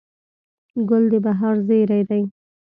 [0.89, 2.23] ګل د بهار زېری دی.